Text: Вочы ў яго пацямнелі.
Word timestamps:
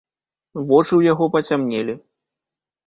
Вочы 0.67 0.91
ў 0.95 1.01
яго 1.11 1.25
пацямнелі. 1.37 1.93